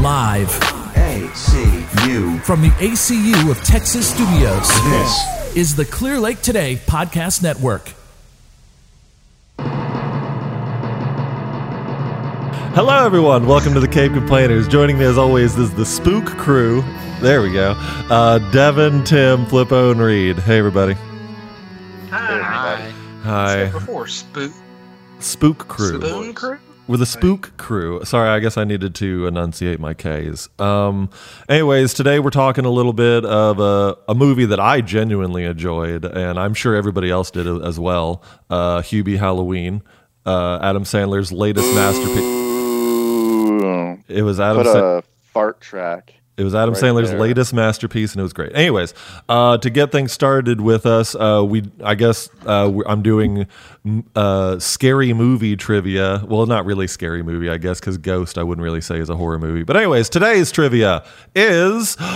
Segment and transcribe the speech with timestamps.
[0.00, 0.48] Live
[0.94, 2.40] ACU.
[2.42, 7.92] from the ACU of Texas Studios This is the Clear Lake Today Podcast Network.
[12.74, 13.46] Hello, everyone.
[13.46, 14.66] Welcome to the Cape Complainers.
[14.68, 16.82] Joining me, as always, is the Spook Crew.
[17.20, 17.72] There we go.
[17.76, 20.38] Uh, Devin, Tim, Flippo, and Reed.
[20.38, 20.94] Hey, everybody.
[22.10, 22.90] Hi.
[23.22, 23.66] Hi.
[23.70, 24.52] Before spook
[25.18, 26.00] Spook Crew.
[26.00, 26.58] spoon crew.
[26.90, 28.04] We're the Spook Crew.
[28.04, 30.48] Sorry, I guess I needed to enunciate my K's.
[30.58, 31.08] Um,
[31.48, 36.04] anyways, today we're talking a little bit of a, a movie that I genuinely enjoyed,
[36.04, 38.24] and I'm sure everybody else did as well.
[38.50, 39.82] Uh, Hubie Halloween,
[40.26, 42.40] uh, Adam Sandler's latest masterpiece.
[44.08, 44.64] It was Adam.
[44.64, 46.14] Put Sa- a fart track.
[46.40, 47.20] It was Adam Right Sandler's there.
[47.20, 48.52] latest masterpiece, and it was great.
[48.54, 48.94] Anyways,
[49.28, 53.46] uh, to get things started with us, uh, we I guess uh, we're- I'm doing
[54.16, 56.24] uh, scary movie trivia.
[56.26, 59.16] Well, not really scary movie, I guess, because Ghost I wouldn't really say is a
[59.16, 59.62] horror movie.
[59.64, 61.96] But anyways, today's trivia is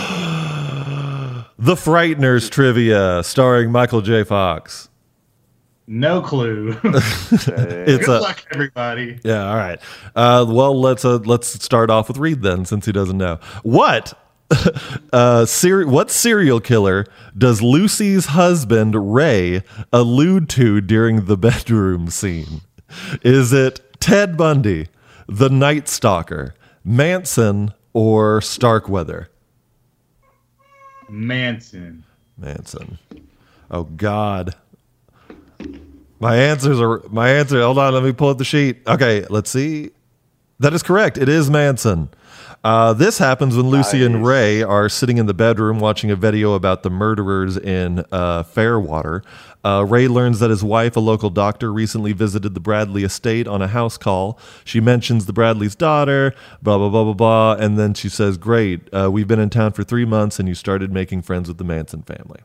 [1.57, 4.23] The Frighteners trivia, starring Michael J.
[4.23, 4.89] Fox.
[5.87, 6.71] No clue.
[6.83, 9.19] It's Good a luck, everybody.
[9.23, 9.79] Yeah, all right.
[10.15, 14.17] Uh, well, let's uh, let's start off with Reed then, since he doesn't know what.
[15.11, 17.05] Uh, ser- what serial killer
[17.37, 19.63] does Lucy's husband Ray
[19.93, 22.61] allude to during the bedroom scene?
[23.23, 24.87] Is it Ted Bundy,
[25.27, 29.29] the Night Stalker, Manson, or Starkweather?
[31.09, 32.03] Manson.
[32.37, 32.99] Manson.
[33.71, 34.53] Oh God.
[36.19, 37.61] My answers are my answer.
[37.61, 38.77] Hold on, let me pull up the sheet.
[38.87, 39.91] Okay, let's see.
[40.59, 41.17] That is correct.
[41.17, 42.09] It is Manson.
[42.63, 46.53] Uh, this happens when Lucy and Ray are sitting in the bedroom watching a video
[46.53, 49.21] about the murderers in uh, Fairwater.
[49.63, 53.61] Uh, Ray learns that his wife, a local doctor, recently visited the Bradley estate on
[53.61, 54.39] a house call.
[54.63, 57.53] She mentions the Bradley's daughter, blah, blah, blah, blah, blah.
[57.63, 60.55] And then she says, Great, uh, we've been in town for three months and you
[60.55, 62.39] started making friends with the Manson family.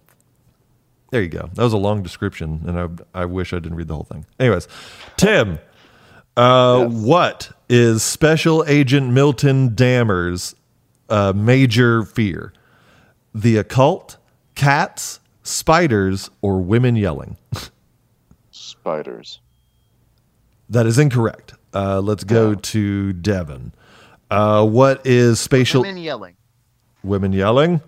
[1.11, 1.51] There you go.
[1.55, 2.79] That was a long description, and
[3.15, 4.27] I, I wish I didn't read the whole thing.
[4.39, 4.69] Anyways,
[5.17, 5.59] Tim,
[6.37, 10.55] uh, what is Special Agent Milton Dammer's
[11.09, 12.53] uh, major fear?
[13.35, 14.19] The occult,
[14.55, 17.37] cats, spiders, or women yelling?
[18.53, 19.41] Spiders.
[20.69, 21.55] That is incorrect.
[21.75, 23.73] Uh, let's go to Devin.
[24.31, 26.37] Uh, what is spatial Women yelling.
[27.03, 27.81] women yelling?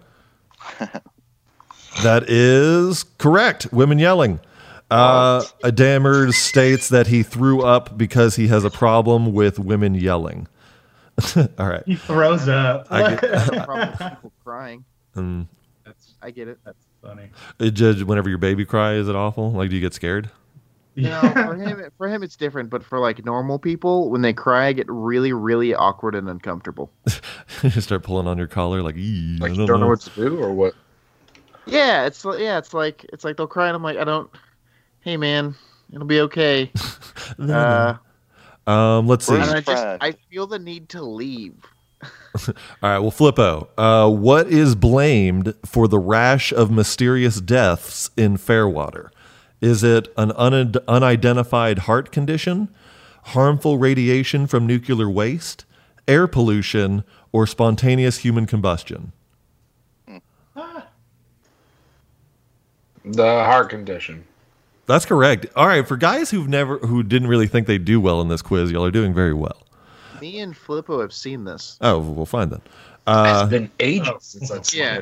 [2.02, 3.72] that is correct.
[3.72, 4.40] Women yelling.
[4.90, 10.48] Uh, Dammers states that he threw up because he has a problem with women yelling.
[11.36, 11.82] All right.
[11.86, 12.86] He throws up.
[12.90, 13.16] I
[13.64, 14.84] Probably people crying.
[15.14, 16.58] that's, I get it.
[16.64, 17.30] that's funny.
[17.58, 19.52] Uh, Judge, whenever your baby cry, is it awful?
[19.52, 20.30] Like, do you get scared?
[20.94, 22.68] You know, for him, for him, it's different.
[22.68, 26.92] But for like normal people, when they cry, I get really, really awkward and uncomfortable.
[27.62, 29.90] you start pulling on your collar, like, "Ee, Like I you don't don't know know."
[29.90, 30.74] what to do or what?
[31.66, 34.30] Yeah, it's li- yeah, it's like it's like they'll cry, and I'm like, I don't.
[35.00, 35.54] Hey, man,
[35.92, 36.70] it'll be okay.
[37.38, 37.96] Uh,
[38.66, 39.34] um, let's see.
[39.34, 39.86] I just.
[40.00, 41.54] I feel the need to leave.
[42.02, 48.36] All right, Well, Flippo, uh, what is blamed for the rash of mysterious deaths in
[48.36, 49.10] Fairwater?
[49.60, 52.68] Is it an un- unidentified heart condition,
[53.26, 55.64] harmful radiation from nuclear waste,
[56.08, 59.12] air pollution, or spontaneous human combustion?
[63.04, 64.24] The heart condition.
[64.86, 65.46] That's correct.
[65.56, 68.42] All right, for guys who've never who didn't really think they'd do well in this
[68.42, 69.56] quiz, y'all are doing very well.
[70.20, 71.78] Me and Flippo have seen this.
[71.80, 72.62] Oh, we'll find that.
[73.06, 75.00] Uh, it's been ages oh, since I've seen Yeah.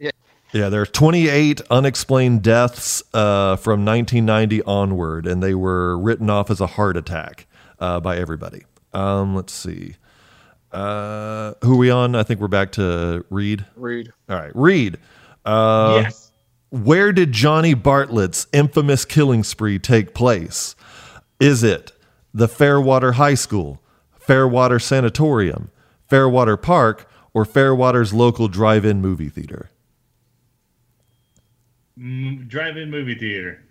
[0.00, 0.14] it.
[0.52, 6.50] yeah, there are 28 unexplained deaths uh, from 1990 onward, and they were written off
[6.50, 7.46] as a heart attack
[7.78, 8.64] uh, by everybody.
[8.92, 9.94] Um, let's see.
[10.72, 12.14] Uh, who are we on?
[12.14, 13.64] I think we're back to Reed.
[13.76, 14.12] Read.
[14.28, 14.98] All right, Reed.
[15.44, 16.29] Uh, yes.
[16.70, 20.76] Where did Johnny Bartlett's infamous killing spree take place?
[21.40, 21.92] Is it
[22.32, 23.80] the Fairwater High School,
[24.12, 25.70] Fairwater Sanatorium,
[26.08, 29.70] Fairwater Park, or Fairwater's local drive-in movie theater?
[31.98, 33.62] Mm, drive-in movie theater.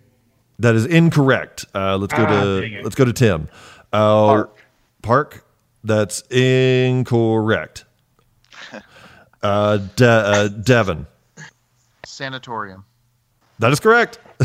[0.58, 1.64] That is incorrect.
[1.74, 3.48] Uh, let's go Ah, to let's go to Tim.
[3.92, 4.56] Uh, Park.
[5.02, 5.44] Park.
[5.84, 7.84] That's incorrect.
[9.42, 11.06] Uh, De- uh, Devin.
[12.04, 12.84] Sanatorium.
[13.60, 14.18] That is correct.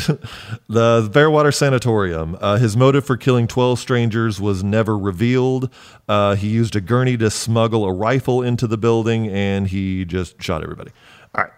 [0.68, 2.38] the Fairwater Sanatorium.
[2.42, 5.70] Uh, his motive for killing 12 strangers was never revealed.
[6.10, 10.44] Uh, he used a gurney to smuggle a rifle into the building and he just
[10.44, 10.92] shot everybody.
[11.34, 11.54] All right.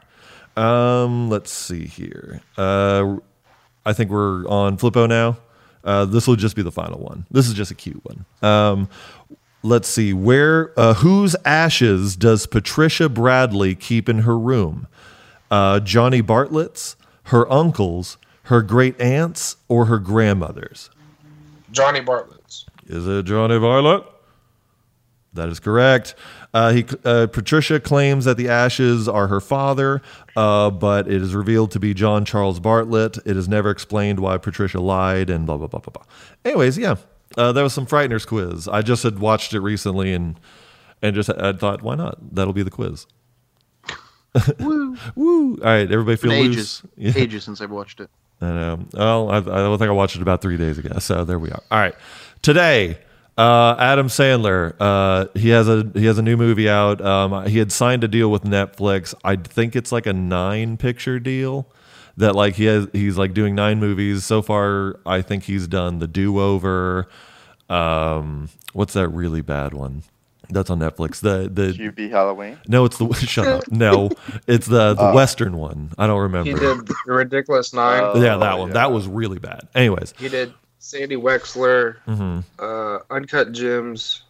[1.03, 2.41] Um, let's see here.
[2.57, 3.17] Uh,
[3.83, 5.37] I think we're on Flippo now.
[5.83, 7.25] Uh, this will just be the final one.
[7.31, 8.25] This is just a cute one.
[8.43, 8.87] Um,
[9.63, 10.13] let's see.
[10.13, 14.87] Where uh, whose ashes does Patricia Bradley keep in her room?
[15.49, 16.96] Uh, Johnny Bartlett's,
[17.27, 20.89] her uncle's, her great aunt's, or her grandmother's?
[21.71, 22.65] Johnny Bartlett's.
[22.87, 24.03] Is it Johnny Bartlett?
[25.33, 26.15] That is correct.
[26.53, 30.01] Uh, he, uh, Patricia claims that the ashes are her father,
[30.35, 33.17] uh, but it is revealed to be John Charles Bartlett.
[33.25, 36.03] It is never explained why Patricia lied and blah, blah, blah, blah, blah.
[36.43, 36.95] Anyways, yeah,
[37.37, 38.67] uh, that was some Frighteners quiz.
[38.67, 40.39] I just had watched it recently and
[41.01, 42.17] and just I thought, why not?
[42.33, 43.05] That'll be the quiz.
[44.59, 44.97] Woo.
[45.15, 45.53] Woo!
[45.55, 46.55] All right, everybody feel Been loose.
[46.55, 47.23] ages, Yeah.
[47.23, 48.09] ages since I've watched it.
[48.39, 50.99] And um, well, I, I don't think I watched it about three days ago.
[50.99, 51.63] So there we are.
[51.71, 51.95] All right,
[52.43, 52.99] today,
[53.37, 54.75] uh, Adam Sandler.
[54.79, 57.01] Uh, he has a he has a new movie out.
[57.01, 59.15] Um, he had signed a deal with Netflix.
[59.23, 61.67] I think it's like a nine picture deal.
[62.17, 64.99] That like he has he's like doing nine movies so far.
[65.05, 67.07] I think he's done the Do Over.
[67.69, 70.03] Um, what's that really bad one?
[70.49, 71.19] That's on Netflix.
[71.19, 72.57] The the Hubie Halloween.
[72.67, 73.71] no, it's the shut up.
[73.71, 74.09] No,
[74.47, 75.91] it's the the Western one.
[75.97, 76.49] I don't remember.
[76.49, 78.01] He did the Ridiculous Nine.
[78.03, 78.69] Oh, yeah, that one.
[78.69, 78.73] yeah.
[78.75, 79.67] That was really bad.
[79.75, 82.39] Anyways, he did Sandy Wexler, mm-hmm.
[82.59, 84.23] uh, Uncut Gems,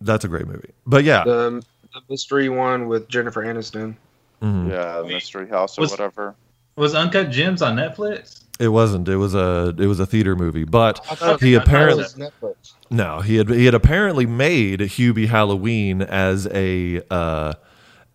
[0.00, 0.70] that's a great movie.
[0.86, 1.62] But yeah, the,
[1.92, 3.96] the mystery one with Jennifer Aniston.
[4.42, 4.70] mhm.
[4.70, 6.34] Yeah, Mystery House or Was- whatever.
[6.76, 8.44] Was Uncut Gems on Netflix?
[8.60, 9.08] it wasn't.
[9.08, 10.64] It was a it was a theater movie.
[10.64, 12.74] But he I thought it apparently Netflix.
[12.90, 17.54] No, he had he had apparently made Hubie Halloween as a uh,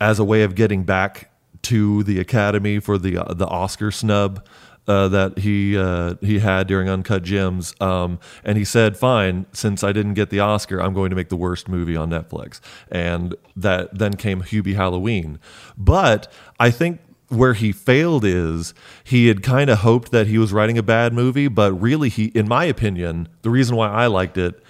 [0.02, 1.31] as a way of getting back
[1.64, 4.46] to the Academy for the uh, the Oscar snub.
[4.86, 9.81] Uh, that he uh, he had during Uncut Gems, um, and he said, "Fine, since
[9.81, 12.60] I didn't get the Oscar, I'm going to make the worst movie on Netflix."
[12.92, 15.40] And that then came Hubie Halloween.
[15.78, 16.30] But
[16.60, 17.00] I think
[17.30, 18.74] where he failed is
[19.04, 22.25] he had kind of hoped that he was writing a bad movie, but really, he,
[22.28, 24.62] in my opinion, the reason why I liked it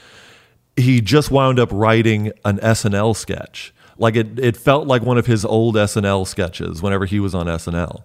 [0.76, 3.74] he just wound up writing an SNL sketch.
[3.98, 7.46] Like it, it felt like one of his old SNL sketches whenever he was on
[7.46, 8.04] SNL.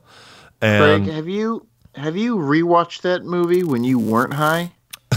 [0.61, 4.73] And Craig, have you have you rewatched that movie when you weren't high?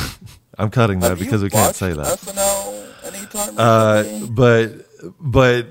[0.58, 2.20] I'm cutting that Have because we can't say that.
[2.20, 4.86] SNL anytime Uh, but
[5.20, 5.68] but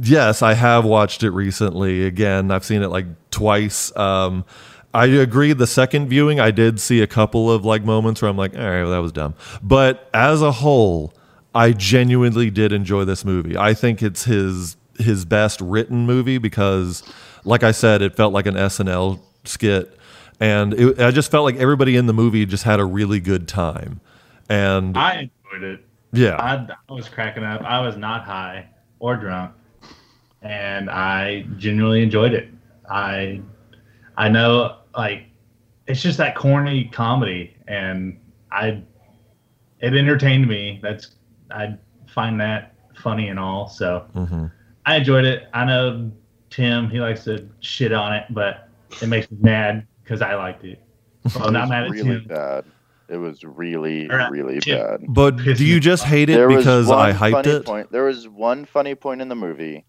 [0.00, 2.06] yes, I have watched it recently.
[2.06, 3.94] Again, I've seen it like twice.
[3.96, 4.44] Um,
[4.94, 5.52] I agree.
[5.52, 8.62] The second viewing, I did see a couple of like moments where I'm like, all
[8.62, 9.34] right, well, that was dumb.
[9.62, 11.14] But as a whole,
[11.54, 13.56] I genuinely did enjoy this movie.
[13.56, 17.02] I think it's his his best written movie because,
[17.44, 19.98] like I said, it felt like an SNL skit,
[20.40, 23.48] and it, I just felt like everybody in the movie just had a really good
[23.48, 24.00] time.
[24.48, 25.84] And I enjoyed it.
[26.12, 27.62] yeah, I, I was cracking up.
[27.62, 28.68] I was not high
[28.98, 29.52] or drunk,
[30.42, 32.48] and I genuinely enjoyed it.
[32.90, 33.40] I
[34.16, 35.26] I know like
[35.86, 38.18] it's just that corny comedy, and
[38.50, 38.82] I
[39.80, 40.80] it entertained me.
[40.82, 41.16] That's
[41.50, 43.68] I find that funny and all.
[43.68, 44.46] So hmm
[44.84, 45.48] I enjoyed it.
[45.54, 46.10] I know
[46.50, 48.68] Tim he likes to shit on it, but
[49.00, 50.82] it makes me mad because I liked it.
[51.34, 52.26] Well, it not was mad at really Tim.
[52.26, 52.64] bad.
[53.08, 54.78] It was really, All right, really Jim.
[54.78, 55.00] bad.
[55.08, 57.64] But do you just hate it There was because one I hyped funny it?
[57.64, 57.92] Point.
[57.92, 59.84] There was one funny point in the movie.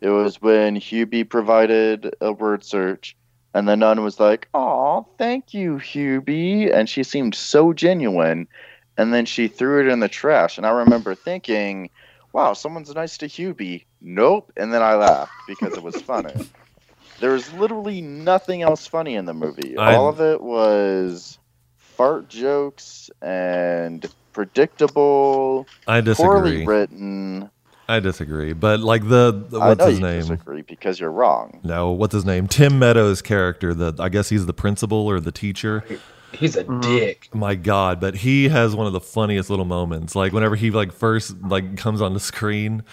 [0.00, 3.16] It was when Hubie provided a word search,
[3.54, 8.48] and the nun was like, "Aw, thank you, Hubie," and she seemed so genuine.
[8.96, 11.90] And then she threw it in the trash, and I remember thinking,
[12.32, 14.52] "Wow, someone's nice to Hubie." Nope.
[14.56, 16.34] And then I laughed because it was funny.
[17.20, 19.76] there was literally nothing else funny in the movie.
[19.76, 21.38] I- All of it was
[21.76, 26.26] fart jokes and predictable I disagree.
[26.28, 27.50] poorly written.
[27.90, 28.52] I disagree.
[28.52, 30.20] But like the, the- I what's know his you name?
[30.20, 31.60] disagree because you're wrong.
[31.64, 32.46] No, what's his name?
[32.46, 33.74] Tim Meadows' character.
[33.74, 35.84] The I guess he's the principal or the teacher.
[36.32, 36.80] He's a Mm-hmm.
[36.82, 37.28] dick.
[37.34, 40.14] My God, but he has one of the funniest little moments.
[40.14, 42.84] Like whenever he like first like comes on the screen,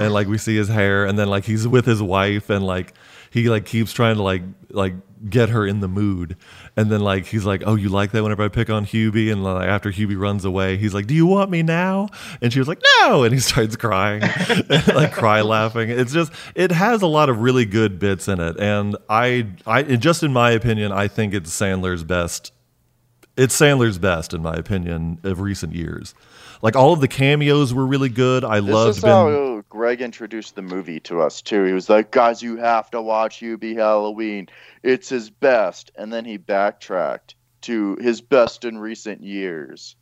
[0.00, 2.94] and like we see his hair, and then like he's with his wife, and like
[3.30, 4.94] he like keeps trying to like like
[5.28, 6.36] get her in the mood,
[6.76, 9.42] and then like he's like, "Oh, you like that?" Whenever I pick on Hubie, and
[9.42, 12.08] like after Hubie runs away, he's like, "Do you want me now?"
[12.40, 14.20] And she was like, "No," and he starts crying,
[14.94, 15.90] like cry laughing.
[15.90, 19.82] It's just it has a lot of really good bits in it, and I I
[19.82, 22.52] just in my opinion, I think it's Sandler's best
[23.36, 26.14] it's Sandler's best in my opinion of recent years.
[26.66, 28.44] Like all of the cameos were really good.
[28.44, 29.12] I This loved is Ben.
[29.12, 31.62] how Greg introduced the movie to us too.
[31.62, 34.48] He was like, "Guys, you have to watch Hubie Halloween.
[34.82, 39.94] It's his best." And then he backtracked to his best in recent years.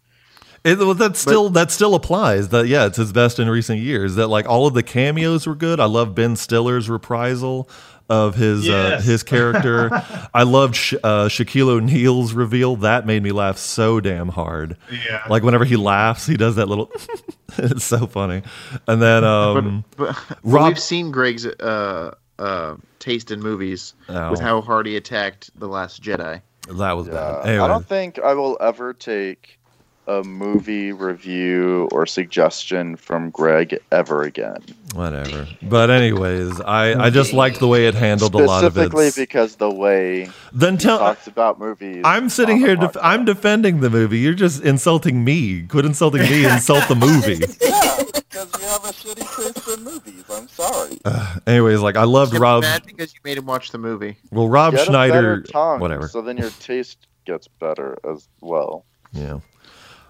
[0.64, 2.48] It, well, that still that still applies.
[2.48, 4.14] That yeah, it's his best in recent years.
[4.14, 5.80] That like all of the cameos were good.
[5.80, 7.68] I love Ben Stiller's reprisal.
[8.08, 9.90] Of his uh, his character.
[10.34, 12.76] I loved Sha- uh, Shaquille O'Neal's reveal.
[12.76, 14.76] That made me laugh so damn hard.
[14.90, 15.22] Yeah.
[15.28, 16.90] Like whenever he laughs, he does that little.
[17.58, 18.42] it's so funny.
[18.86, 24.30] And then um, But, but Rob- we've seen Greg's uh, uh, taste in movies Oh.
[24.32, 26.42] with how hard he attacked the Last Jedi.
[26.68, 27.12] that was Yeah,
[27.44, 27.58] bad.
[27.60, 29.58] I don't think I will ever take
[30.06, 34.58] a movie review or suggestion from Greg ever again.
[34.94, 35.48] whatever.
[35.62, 38.90] But anyways, I I just liked the way it handled a lot of it.
[38.90, 40.98] Specifically because the way Then he tell.
[40.98, 42.02] talks about movies.
[42.04, 42.76] I'm sitting here.
[42.76, 44.18] Def- I'm defending the movie.
[44.18, 45.62] You're just insulting me.
[45.62, 46.44] Quit insulting me.
[46.44, 47.40] Insult the movie.
[47.60, 50.24] Yeah, because you have a shitty taste in movies.
[50.30, 50.98] I'm sorry.
[51.46, 52.62] Anyways, like I loved Get Rob.
[52.62, 54.16] mad because you made him watch the movie.
[54.32, 55.12] Well, Rob Get Schneider.
[55.36, 56.08] better tongue, Whatever.
[56.08, 58.84] So then your taste gets better as well.
[59.12, 59.38] Yeah.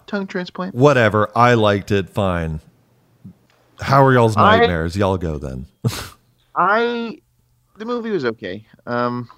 [0.06, 0.74] Tongue transplant.
[0.74, 1.30] Whatever.
[1.36, 2.08] I liked it.
[2.10, 2.60] Fine.
[3.80, 4.96] How are y'all's I- nightmares?
[4.96, 5.66] Y'all go then.
[6.56, 7.18] I
[7.76, 8.64] the movie was okay.
[8.86, 9.28] Um,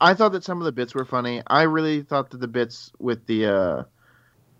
[0.00, 1.42] I thought that some of the bits were funny.
[1.46, 3.82] I really thought that the bits with the uh,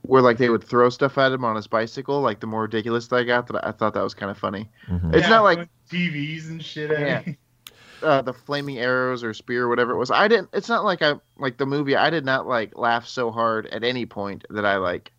[0.03, 3.09] where like they would throw stuff at him on his bicycle, like the more ridiculous
[3.09, 4.71] that I got, that I thought that was kind of funny.
[4.89, 5.15] Mhm.
[5.15, 6.91] It's not like TVs and shit.
[6.99, 7.23] Yeah.
[8.03, 10.11] uh, the flaming arrows or spear or whatever it was.
[10.11, 10.49] I didn't.
[10.55, 11.97] It's not like I like the movie.
[11.97, 15.13] I did not like laugh so hard at any point that I like.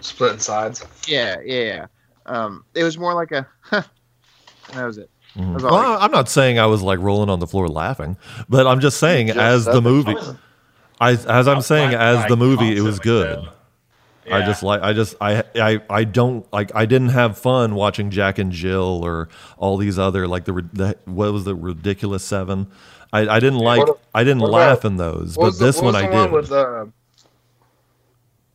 [0.00, 0.84] Splitting sides.
[1.06, 1.86] Yeah, yeah, yeah.
[2.26, 3.46] Um, it was more like a.
[3.60, 3.82] Huh,
[4.74, 5.10] that was it.
[5.36, 5.52] Mhm.
[5.52, 8.16] That's all Well, I- I'm not saying I was like rolling on the floor laughing,
[8.48, 10.14] but I'm just saying just as the movie,
[11.00, 13.38] I, as I'm saying Like- as the movie, it was good.
[13.38, 13.48] though.
[14.30, 18.10] I just like I just I I I don't like I didn't have fun watching
[18.10, 22.66] Jack and Jill or all these other like the, the what was the ridiculous seven.
[23.10, 25.76] I, I didn't like What- I didn't laugh about- in those, but was the- this
[25.76, 26.14] what one was I did.
[26.14, 26.84] one with uh,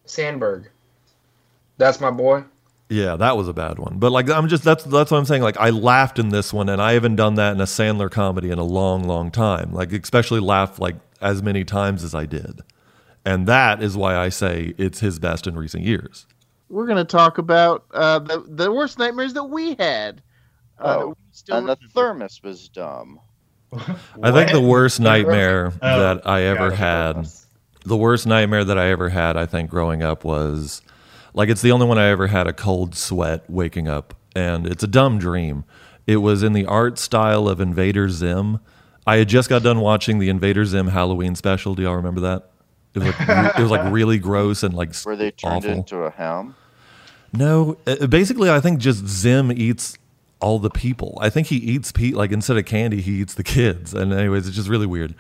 [0.06, 0.66] Samberg.
[1.84, 2.44] That's my boy.
[2.90, 3.98] Yeah, that was a bad one.
[3.98, 5.42] But like I'm just that's that's what I'm saying.
[5.42, 8.52] Like I laughed in this one, and I haven't done that in a Sandler comedy
[8.52, 9.74] in a long, long time.
[9.74, 12.62] Like especially laughed like as many times as I did,
[13.26, 16.26] and that is why I say it's his best in recent years.
[16.70, 20.22] We're gonna talk about uh, the the worst nightmares that we had.
[20.80, 23.20] Uh, Oh, we still and the thermos was dumb.
[24.22, 27.28] I think the worst nightmare Oh, that I ever God, had,
[27.86, 30.82] the worst nightmare that I ever had, I think growing up was
[31.34, 34.84] like it's the only one I ever had a cold sweat waking up, and it's
[34.84, 35.66] a dumb dream.
[36.06, 38.60] It was in the art style of Invader Zim.
[39.06, 41.76] I had just got done watching the Invader Zim Halloween special.
[41.76, 42.50] Do y'all remember that?
[42.94, 45.72] It was like, it was like really gross and like were they turned awful.
[45.72, 46.56] into a ham.
[47.34, 49.98] No, uh, basically, I think just Zim eats
[50.40, 51.18] all the people.
[51.22, 53.94] I think he eats Pete like instead of candy, he eats the kids.
[53.94, 55.16] And anyways, it's just really weird.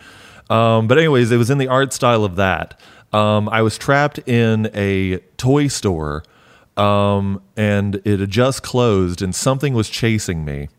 [0.49, 2.79] Um, but anyways, it was in the art style of that.
[3.13, 6.23] Um, I was trapped in a toy store,
[6.75, 10.69] um, and it had just closed, and something was chasing me.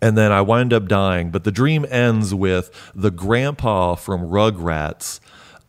[0.00, 1.30] And then I wind up dying.
[1.30, 5.20] But the dream ends with the grandpa from Rugrats.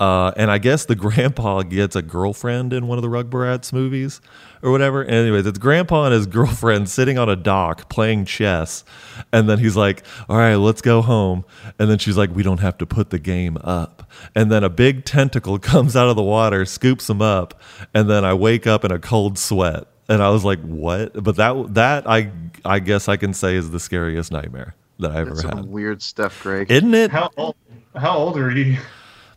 [0.03, 4.19] Uh, and I guess the grandpa gets a girlfriend in one of the Rugrats movies
[4.62, 5.05] or whatever.
[5.05, 8.83] Anyways, it's grandpa and his girlfriend sitting on a dock playing chess.
[9.31, 11.45] And then he's like, All right, let's go home.
[11.79, 14.12] And then she's like, We don't have to put the game up.
[14.36, 17.62] And then a big tentacle comes out of the water, scoops him up.
[17.93, 19.88] And then I wake up in a cold sweat.
[20.10, 22.29] And I was like, "What?" But that that I
[22.65, 25.65] I guess I can say is the scariest nightmare that I ever That's some had.
[25.67, 26.69] weird stuff, Greg.
[26.69, 27.10] Isn't it?
[27.10, 27.55] How old?
[27.95, 28.79] How old are you?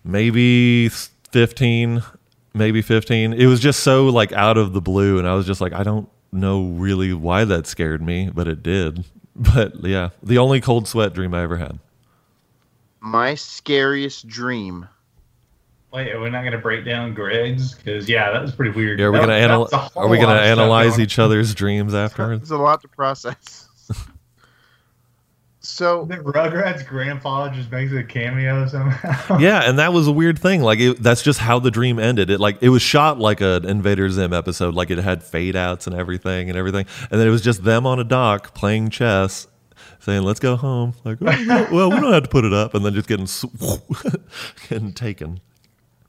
[0.06, 2.02] Maybe fifteen,
[2.54, 3.32] maybe fifteen.
[3.32, 5.82] It was just so like out of the blue, and I was just like, I
[5.82, 9.04] don't know really why that scared me, but it did.
[9.38, 11.78] But yeah, the only cold sweat dream I ever had.
[13.00, 14.88] My scariest dream.
[15.92, 17.74] Wait, are we not gonna break down Greg's?
[17.74, 18.98] Because yeah, that was pretty weird.
[18.98, 20.44] Yeah, are we That- gonna that anal- was a whole Are we gonna lot of
[20.46, 22.42] stuff analyze going each other's dreams afterwards?
[22.44, 23.65] It's a lot to process.
[25.66, 26.04] So.
[26.04, 29.38] The Rugrats grandpa just makes a cameo somehow.
[29.38, 30.62] yeah, and that was a weird thing.
[30.62, 32.30] Like it, that's just how the dream ended.
[32.30, 34.74] It like it was shot like an Invader Zim episode.
[34.74, 36.86] Like it had fade outs and everything and everything.
[37.10, 39.46] And then it was just them on a dock playing chess,
[40.00, 42.84] saying, "Let's go home." Like, "Oh, well, we don't have to put it up, and
[42.84, 43.46] then just getting sw-
[44.68, 45.40] getting taken.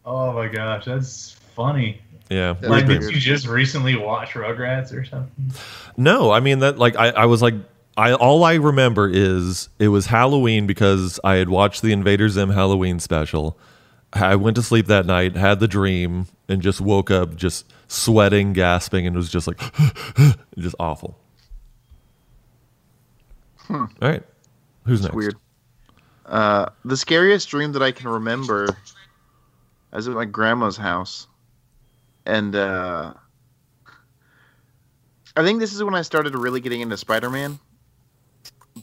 [0.05, 2.01] Oh my gosh, that's funny.
[2.29, 5.51] Yeah, That's Like, did you just recently watch Rugrats or something?
[5.95, 7.55] No, I mean that like I, I was like
[7.97, 12.51] I all I remember is it was Halloween because I had watched the Invader Zim
[12.51, 13.57] Halloween special.
[14.13, 18.53] I went to sleep that night, had the dream, and just woke up just sweating,
[18.53, 19.59] gasping, and was just like
[20.57, 21.17] just awful.
[23.69, 24.23] All right.
[24.85, 25.15] Who's next?
[25.15, 25.35] weird.
[26.25, 28.77] Uh, the scariest dream that I can remember,
[29.91, 31.27] I was at my grandma's house,
[32.25, 33.13] and uh,
[35.35, 37.59] I think this is when I started really getting into Spider-Man.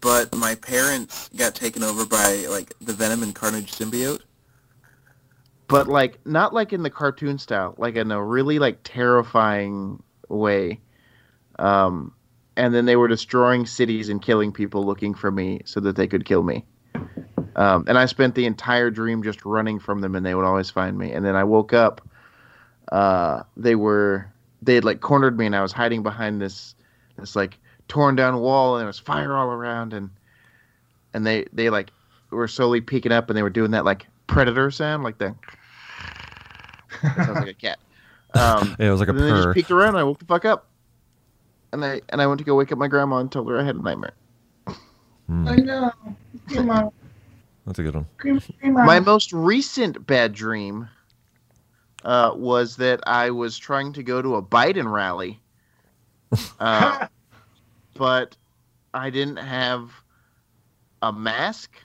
[0.00, 4.20] But my parents got taken over by like the Venom and Carnage symbiote.
[5.68, 10.80] but like not like in the cartoon style, like in a really like terrifying way.
[11.58, 12.12] Um,
[12.56, 16.06] and then they were destroying cities and killing people looking for me so that they
[16.06, 16.64] could kill me.
[17.56, 20.70] Um, and I spent the entire dream just running from them, and they would always
[20.70, 21.12] find me.
[21.12, 22.06] And then I woke up.
[22.90, 24.30] Uh, they were
[24.62, 26.74] they had like cornered me, and I was hiding behind this
[27.18, 27.58] this like
[27.88, 30.10] torn down wall, and there was fire all around, and
[31.12, 31.90] and they they like
[32.30, 35.34] were slowly peeking up, and they were doing that like predator sound, like the
[37.02, 37.78] that sounds like a cat.
[38.36, 39.54] Um, Yeah, it was like a and then they just purr.
[39.54, 39.90] peeked around.
[39.90, 40.66] And I woke the fuck up,
[41.72, 43.62] and I and I went to go wake up my grandma and told her I
[43.62, 44.14] had a nightmare.
[45.28, 45.92] I know.
[47.64, 48.06] that's a good one.
[48.62, 50.88] My most recent bad dream
[52.04, 55.40] uh, was that I was trying to go to a Biden rally,
[56.58, 57.06] uh,
[57.94, 58.36] but
[58.92, 59.90] I didn't have
[61.02, 61.76] a mask.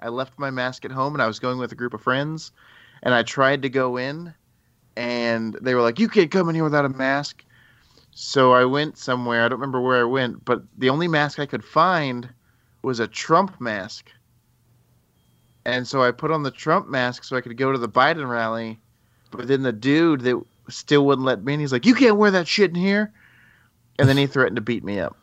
[0.00, 2.52] I left my mask at home, and I was going with a group of friends,
[3.02, 4.34] and I tried to go in,
[4.96, 7.44] and they were like, "You can't come in here without a mask."
[8.12, 9.44] So I went somewhere.
[9.44, 12.28] I don't remember where I went, but the only mask I could find
[12.82, 14.10] was a Trump mask.
[15.66, 18.28] And so I put on the Trump mask so I could go to the Biden
[18.28, 18.80] rally.
[19.32, 22.30] But then the dude that still wouldn't let me in, he's like, You can't wear
[22.30, 23.12] that shit in here.
[23.98, 25.16] And then he threatened to beat me up.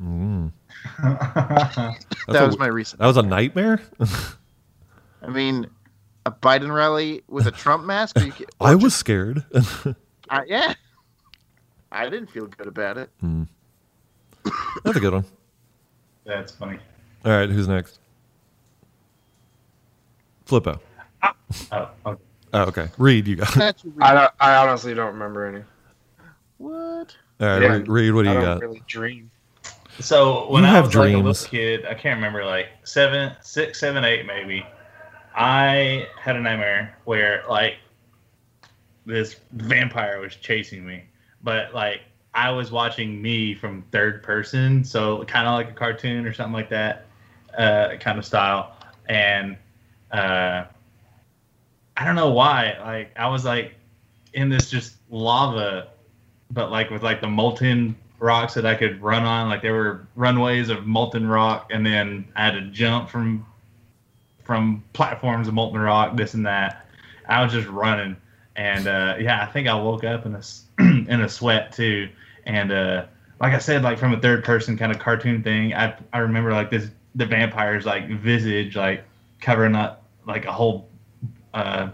[0.00, 0.52] Mm.
[1.02, 3.00] that That's a- was my recent.
[3.00, 3.80] That was a nightmare.
[5.22, 5.66] I mean,
[6.26, 8.18] a Biden rally with a Trump mask?
[8.20, 9.44] You I was scared.
[10.30, 10.74] I, yeah.
[11.90, 13.10] I didn't feel good about it.
[14.84, 15.24] That's a good one.
[16.24, 16.78] That's funny.
[17.24, 17.98] All right, who's next?
[20.46, 20.78] Flippo.
[21.72, 22.22] Oh, okay.
[22.54, 22.88] Oh, okay.
[22.98, 23.48] Reed, you got.
[23.48, 25.62] All That's I don't, I honestly don't remember any.
[26.58, 27.16] What?
[27.40, 28.60] All right, Yeah, Reed, Reed, what do I you don't got?
[28.60, 29.30] really dream.
[30.00, 31.24] So when You I have was like a dreams.
[31.24, 34.64] little kid, I can't remember like seven, six, seven, eight, maybe.
[35.34, 37.76] I had a nightmare where like
[39.06, 41.04] this vampire was chasing me,
[41.42, 42.02] but like
[42.34, 46.52] I was watching me from third person, so kind of like a cartoon or something
[46.52, 47.06] like that,
[47.56, 48.76] uh, kind of style.
[49.08, 49.56] And
[50.12, 50.64] uh,
[51.96, 53.74] I don't know why, like I was like
[54.34, 55.88] in this just lava,
[56.50, 59.48] but like with like the molten rocks that I could run on.
[59.48, 63.46] Like there were runways of molten rock, and then I had to jump from
[64.44, 66.86] from platforms of molten rock, this and that.
[67.28, 68.16] I was just running,
[68.56, 70.42] and uh, yeah, I think I woke up in a
[70.78, 72.08] in a sweat too.
[72.44, 73.06] And uh,
[73.40, 76.52] like I said, like from a third person kind of cartoon thing, I I remember
[76.52, 79.04] like this the vampire's like visage like
[79.40, 80.88] covering up like a whole
[81.54, 81.90] uh,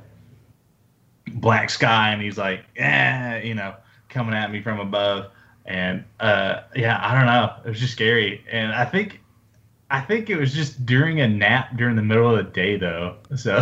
[1.35, 3.75] black sky, and he's like, yeah, you know,
[4.15, 5.27] coming at me from above
[5.67, 9.21] and uh yeah i don't know it was just scary and i think
[9.91, 13.17] i think it was just during a nap during the middle of the day though
[13.37, 13.61] so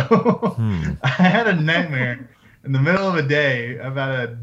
[0.57, 0.91] Hmm.
[1.03, 2.29] i had a nightmare
[2.63, 4.37] in the middle of the day about a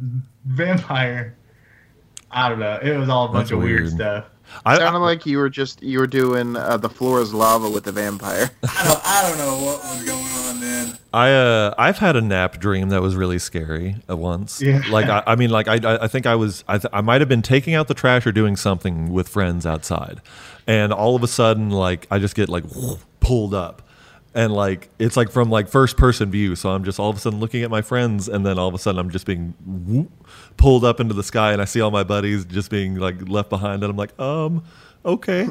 [0.47, 1.37] vampire
[2.31, 3.93] i don't know it was all a bunch That's of weird, weird.
[3.95, 4.25] stuff
[4.67, 7.85] I, Sounded like you were just you were doing uh, the floor is lava with
[7.85, 8.51] the vampire.
[8.65, 10.20] I don't, I don't know what was going on then.
[11.13, 14.63] I uh I've had a nap dream that was really scary at once.
[14.63, 14.83] Yeah.
[14.91, 17.21] Like I, I mean like I I I think I was I th- I might
[17.21, 20.21] have been taking out the trash or doing something with friends outside,
[20.67, 22.65] and all of a sudden like I just get like
[23.21, 23.83] pulled up,
[24.35, 26.55] and like it's like from like first person view.
[26.55, 28.75] So I'm just all of a sudden looking at my friends, and then all of
[28.75, 30.11] a sudden I'm just being whoop,
[30.59, 33.51] pulled up into the sky, and I see all my buddies just being like left
[33.51, 34.63] behind, and I'm like um.
[35.03, 35.45] Okay.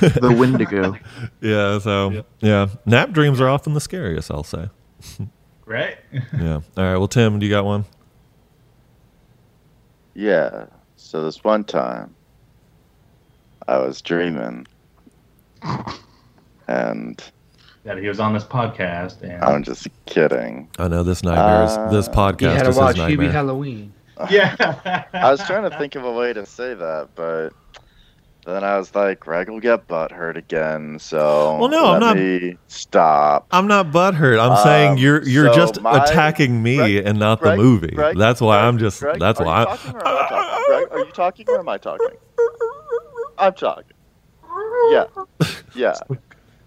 [0.00, 0.96] The Wendigo.
[1.42, 1.78] yeah.
[1.78, 4.30] So yeah, nap dreams are often the scariest.
[4.30, 4.70] I'll say.
[5.66, 6.60] right Yeah.
[6.76, 6.96] All right.
[6.96, 7.84] Well, Tim, do you got one?
[10.14, 10.66] Yeah.
[10.96, 12.14] So this one time,
[13.66, 14.66] I was dreaming,
[16.68, 17.22] and
[17.84, 20.68] that he was on this podcast and I'm just kidding.
[20.78, 23.30] I know this nightmare is this Uh, You podcast had to is his watch Hubie.
[23.30, 23.92] Halloween.
[24.30, 27.50] yeah I was trying to think of a way to say that, but
[28.52, 30.98] then I was like, Greg will get butthurt again.
[30.98, 33.46] So Well, no, I'm not- stop.
[33.50, 34.38] I'm not butthurt.
[34.38, 37.62] I'm Um, saying you're you're so just my- attacking me Greg- and not Greg- the
[37.62, 37.94] movie.
[37.94, 39.00] Greg- that's why I'm just.
[39.00, 39.62] That's why.
[39.62, 40.64] you I, talking or am I talking?
[40.66, 42.08] Greg, are you talking or am I talking?
[43.38, 43.84] I'm talking.
[44.90, 45.06] Yeah,
[45.74, 45.94] yeah,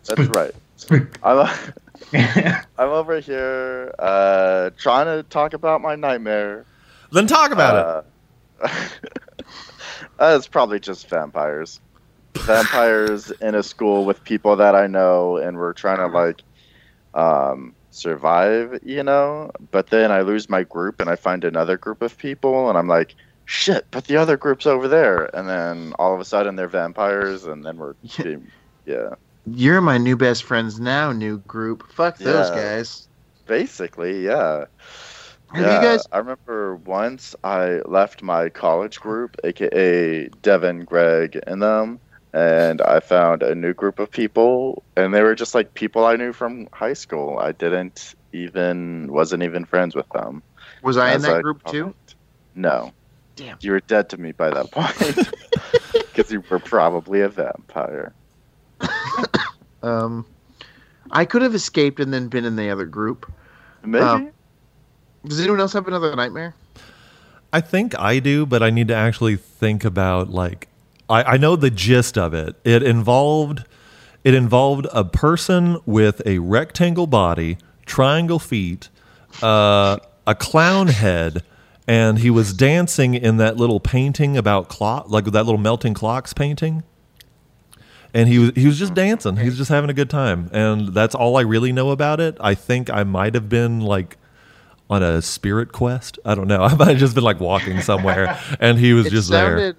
[0.06, 0.54] that's right.
[1.24, 1.48] I'm
[2.78, 6.66] I'm over here uh, trying to talk about my nightmare.
[7.12, 8.06] then talk about
[8.64, 8.72] it.
[10.20, 11.80] Uh, it's probably just vampires.
[12.36, 16.42] Vampires in a school with people that I know, and we're trying to like
[17.14, 19.52] um, survive, you know.
[19.72, 22.88] But then I lose my group, and I find another group of people, and I'm
[22.88, 26.68] like, shit, but the other group's over there, and then all of a sudden they're
[26.68, 28.48] vampires, and then we're being,
[28.86, 31.90] yeah, You're my new best friends now, new group.
[31.92, 32.56] Fuck those Yeah.
[32.56, 33.08] guys.
[33.48, 34.66] basically, yeah.
[35.54, 36.06] Have yeah, you guys?
[36.12, 42.00] I remember once I left my college group, aka Devin, Greg, and them,
[42.34, 46.18] and I found a new group of people, and they were just like people I
[46.18, 47.40] knew from high school.
[47.40, 50.44] I didn't even wasn't even friends with them.
[50.84, 51.96] Was I in that I group too?
[52.56, 52.92] No.
[53.38, 53.58] Damn.
[53.62, 55.30] You were dead to me by that point.
[56.18, 58.14] Because you were probably a vampire.
[59.84, 60.26] Um,
[61.12, 63.32] I could have escaped and then been in the other group.
[63.84, 64.04] Maybe.
[64.04, 64.32] Um,
[65.28, 66.56] Does anyone else have another nightmare?
[67.52, 70.68] I think I do, but I need to actually think about like
[71.10, 72.56] I, I know the gist of it.
[72.64, 73.66] It involved
[74.24, 78.90] it involved a person with a rectangle body, triangle feet,
[79.42, 81.44] uh, a clown head,
[81.88, 86.34] and he was dancing in that little painting about clock, like that little melting clocks
[86.34, 86.84] painting.
[88.14, 89.38] And he was he was just dancing.
[89.38, 92.36] He was just having a good time, and that's all I really know about it.
[92.40, 94.18] I think I might have been like
[94.90, 96.20] on a spirit quest.
[96.26, 96.62] I don't know.
[96.64, 99.76] I might have just been like walking somewhere, and he was It just there.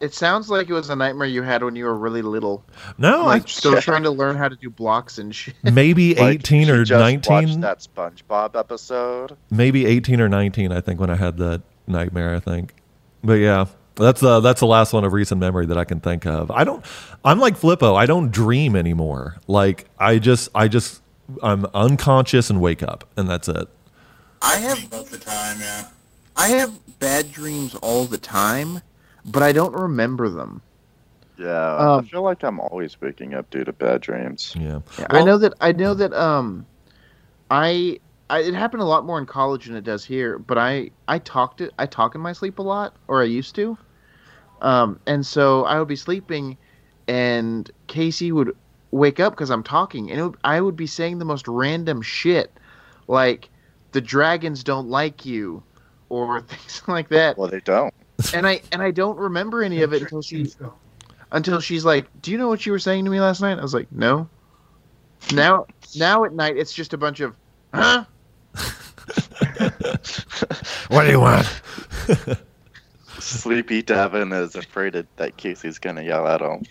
[0.00, 2.64] It sounds like it was a nightmare you had when you were really little,
[2.98, 5.56] No, like I, still trying to learn how to do blocks and shit.
[5.64, 7.60] maybe Like, eighteen or just watched nineteen.
[7.62, 9.36] that SpongeBob episode.
[9.50, 10.70] Maybe eighteen or nineteen.
[10.70, 12.34] I think when I had that nightmare.
[12.36, 12.74] I think,
[13.24, 13.66] but yeah.
[13.96, 16.52] That's uh, that's the last one of recent memory that I can think of.
[16.52, 16.84] I don't.
[17.24, 17.96] I'm like Flippo.
[17.96, 19.38] I don't dream anymore.
[19.48, 21.02] Like I just, I just,
[21.42, 23.66] I'm unconscious and wake up, and that's it.
[24.42, 25.86] I have most the time, yeah.
[26.36, 28.80] I have bad dreams all the time,
[29.24, 30.62] but I don't remember them.
[31.38, 34.54] Yeah, Um, I feel like I'm always waking up due to bad dreams.
[34.58, 34.80] Yeah.
[34.98, 35.54] Yeah, I know that.
[35.60, 36.12] I know that.
[36.12, 36.66] Um,
[37.50, 40.38] I, I it happened a lot more in college than it does here.
[40.38, 41.72] But I I talked it.
[41.78, 43.78] I talk in my sleep a lot, or I used to.
[44.62, 46.56] Um, and so I would be sleeping,
[47.06, 48.56] and Casey would
[48.90, 52.02] wake up because I'm talking, and it would, I would be saying the most random
[52.02, 52.52] shit,
[53.06, 53.48] like
[53.92, 55.62] the dragons don't like you,
[56.08, 57.36] or things like that.
[57.38, 57.92] Well, they don't.
[58.34, 60.50] And I and I don't remember any of it until she
[61.32, 63.62] until she's like, "Do you know what you were saying to me last night?" I
[63.62, 64.28] was like, "No."
[65.32, 67.36] Now, now at night, it's just a bunch of,
[67.74, 68.04] huh?
[70.88, 71.46] What do you want?
[73.18, 76.62] Sleepy Devin is afraid that- that Casey's gonna yell at him.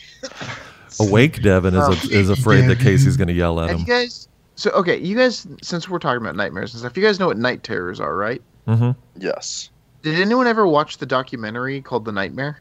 [0.99, 3.85] Awake Devin is um, is afraid that Casey's going to yell at Have him.
[3.85, 4.26] you guys?
[4.57, 5.47] So okay, you guys.
[5.61, 8.41] Since we're talking about nightmares and stuff, you guys know what night terrors are, right?
[8.67, 9.69] Mm hmm Yes.
[10.01, 12.57] Did anyone ever watch the documentary called The Nightmare?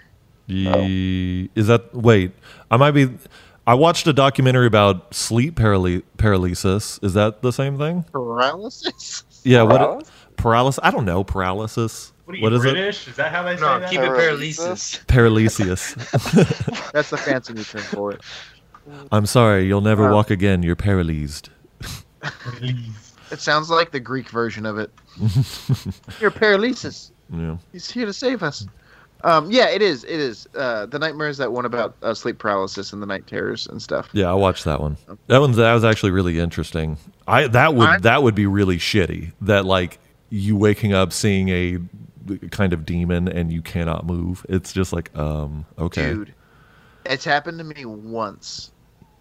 [0.46, 2.32] Ye- Is that wait?
[2.70, 3.10] I might be.
[3.66, 7.00] I watched a documentary about sleep paraly- paralysis.
[7.02, 8.04] Is that the same thing?
[8.12, 9.24] Paralysis.
[9.42, 9.62] Yeah.
[9.62, 10.10] What Paralysis?
[10.36, 10.80] paralysis?
[10.84, 11.24] I don't know.
[11.24, 12.12] Paralysis.
[12.26, 12.70] What are you What is it?
[12.72, 13.08] British?
[13.08, 13.90] Is that how they say No, that?
[13.90, 15.00] keep it paralysis.
[15.08, 15.94] Paralysis.
[16.92, 18.20] That's the fancy new term for it.
[19.10, 19.66] I'm sorry.
[19.66, 20.62] You'll never Uh, walk again.
[20.62, 21.50] You're paralyzed.
[23.30, 24.90] It sounds like the Greek version of it.
[26.20, 27.10] Your paralysis.
[27.32, 27.56] Yeah.
[27.72, 28.66] He's here to save us.
[29.24, 30.04] Um, yeah, it is.
[30.04, 30.46] It is.
[30.54, 33.82] Uh, the nightmare is that one about uh, sleep paralysis and the night terrors and
[33.82, 34.08] stuff.
[34.12, 34.30] Yeah.
[34.30, 34.96] I watched that one.
[35.26, 35.52] That one.
[35.52, 36.98] That was actually really interesting.
[37.26, 39.32] I that would I- that would be really shitty.
[39.40, 39.98] That like
[40.30, 41.78] you waking up seeing a
[42.50, 44.44] kind of demon and you cannot move.
[44.48, 46.10] It's just like um okay.
[46.12, 46.34] Dude,
[47.06, 48.70] it's happened to me once,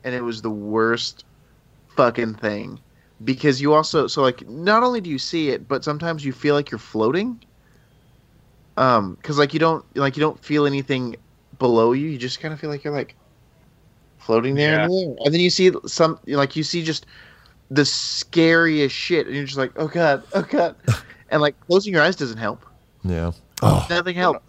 [0.04, 1.24] and it was the worst
[1.96, 2.80] fucking thing.
[3.24, 6.54] Because you also so like not only do you see it, but sometimes you feel
[6.56, 7.42] like you're floating.
[8.78, 11.16] Um, because like you don't like you don't feel anything
[11.60, 12.08] below you.
[12.08, 13.16] You just kind of feel like you're like
[14.18, 15.16] floating there in the air.
[15.24, 17.06] and then you see some like you see just
[17.72, 20.76] the scariest shit, and you're just like, oh god, oh god,
[21.30, 22.66] and like closing your eyes doesn't help.
[23.04, 23.32] Yeah.
[23.62, 24.42] Oh, Nothing helps.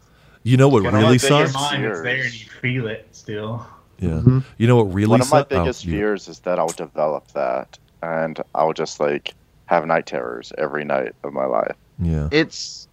[0.42, 1.54] you know what really my In your biggest sucks?
[1.54, 3.64] mind, it's there and you feel it still.
[3.98, 4.10] Yeah.
[4.20, 4.44] Mhm.
[4.58, 5.52] You know what really One of my sucks?
[5.54, 9.34] Oh, biggest you- fears is that I'll develop that, and I'll just like
[9.66, 11.74] have night terrors every night of my life.
[11.98, 12.28] Yeah.
[12.30, 12.86] It's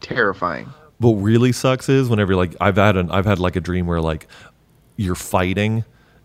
[0.00, 0.68] terrifying.
[0.98, 4.00] What really sucks is whenever like I've had an I've had like a dream where
[4.00, 4.26] like
[4.96, 5.84] you're fighting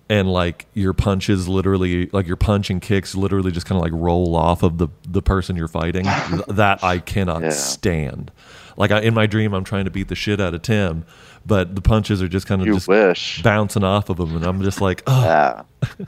[0.09, 3.93] and like your punches literally like your punch and kicks literally just kind of like
[3.93, 6.05] roll off of the the person you're fighting.
[6.47, 7.49] That I cannot Yeah.
[7.51, 8.31] stand.
[8.75, 11.05] Like I, in my dream, I'm trying to beat the shit out of Tim,
[11.45, 13.41] but the punches are just kind of You just wish.
[13.43, 15.63] bouncing off of them, and I'm just like, oh, Yeah.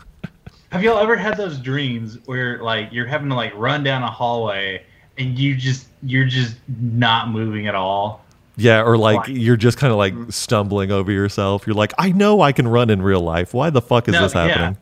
[0.72, 4.12] Have y'all ever had those dreams where like you're having to like run down a
[4.12, 4.84] hallway
[5.18, 8.26] and you just you're just not moving at all?
[8.58, 9.34] yeah, or like Why?
[9.34, 10.34] you're just kind of like Mm.
[10.34, 11.66] stumbling over yourself.
[11.66, 13.54] You're like, I know I can run in real life.
[13.54, 14.78] Why the fuck is No, this happening?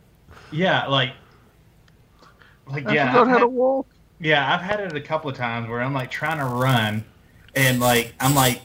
[0.51, 1.11] Yeah, like
[2.67, 3.87] like I yeah, forgot I've how had, to walk.
[4.19, 7.03] yeah, I've had it a couple of times where I'm like trying to run
[7.55, 8.61] and like I'm like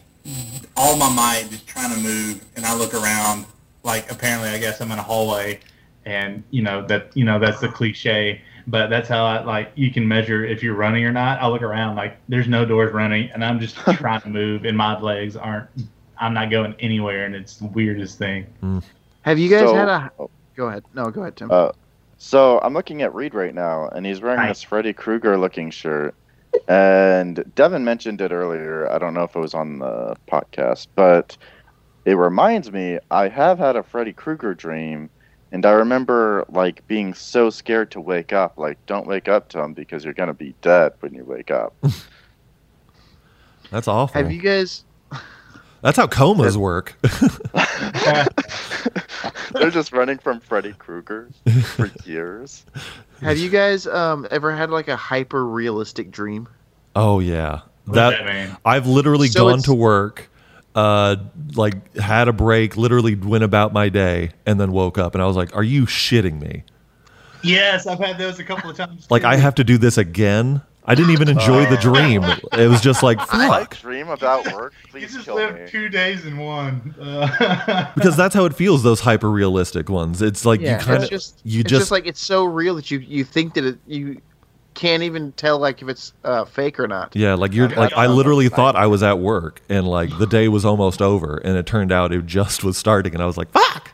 [0.76, 3.46] all my might just trying to move, and I look around.
[3.84, 5.60] like apparently I guess I'm in a hallway
[6.04, 9.90] and you know that you know that's the cliche but that's how I like you
[9.90, 11.40] can measure if you're running or not.
[11.40, 14.76] I look around like there's no doors running and I'm just trying to move and
[14.76, 15.68] my legs aren't
[16.18, 18.46] I'm not going anywhere and it's the weirdest thing.
[19.22, 20.10] Have you guys So- had a?
[20.56, 20.82] Go ahead.
[20.92, 21.50] No, go ahead, Tim.
[21.52, 21.70] Uh,
[22.18, 24.48] so I'm looking at Reed right now, and he's wearing Hi.
[24.48, 26.16] this Freddy Krueger looking shirt.
[26.66, 28.90] And Devin mentioned it earlier.
[28.90, 31.36] I don't know if it was on the podcast, but
[32.04, 35.10] it reminds me I have had a Freddy Krueger dream,
[35.52, 38.56] and I remember like being so scared to wake up.
[38.56, 41.74] Like, don't wake up, Tom, because you're gonna be dead when you wake up.
[43.70, 44.20] That's awful.
[44.20, 44.84] Have you guys?
[45.82, 46.96] That's how comas work.
[49.52, 51.28] They're just running from Freddy Krueger
[51.76, 52.64] for years.
[53.22, 56.48] Have you guys um ever had like a hyper realistic dream?
[56.96, 58.56] oh yeah, What does that that mean?
[58.64, 60.28] I've literally So gone to work,
[60.74, 61.16] uh,
[61.54, 65.26] like had a break, literally went about my day, and then woke up, and I
[65.26, 66.64] was like, "Are you shitting me?
[67.42, 69.06] Yes, I've had those a couple of times.
[69.10, 72.24] Like I have to do this again?" I didn't even enjoy the dream.
[72.52, 74.72] It was just like I fuck, dream about work.
[74.94, 75.68] You just kill lived me.
[75.68, 76.94] two days in one.
[76.98, 78.82] Uh, because that's how it feels.
[78.82, 80.22] Those hyper realistic ones.
[80.22, 82.90] It's like you kind of just you it's just, just like it's so real that
[82.90, 84.20] you you think that it, you
[84.72, 87.14] can't even tell like if it's uh, fake or not.
[87.14, 90.48] yeah, like you're like I literally thought I was at work and like the day
[90.48, 93.50] was almost over, and it turned out it just was starting, and I was like,
[93.50, 93.92] fuck.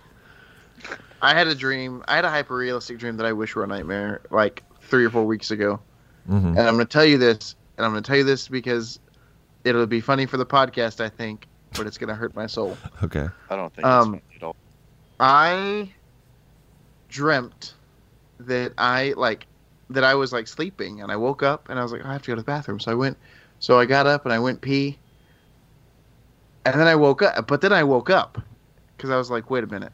[1.21, 2.05] I had a dream.
[2.07, 5.11] I had a hyper realistic dream that I wish were a nightmare like three or
[5.11, 5.81] four weeks ago.
[6.27, 8.49] Hmm And I'm going to tell you this, and I'm going to tell you this
[8.49, 8.99] because
[9.65, 12.77] it'll be funny for the podcast, I think, but it's going to hurt my soul.
[13.03, 13.27] Okay.
[13.51, 14.57] I don't think Um, it's funny at all.
[15.21, 15.93] I
[17.09, 17.75] dreamt
[18.41, 19.47] that I like
[19.91, 22.13] that I was like sleeping, and I woke up, and I was like, "Oh, I
[22.13, 22.81] have to go to the bathroom.
[22.81, 23.17] So I went.
[23.61, 24.99] So I got up and I went pee,
[26.65, 27.47] and then I woke up.
[27.47, 28.41] But then I woke up
[28.97, 29.93] because I was like, "Wait a minute,"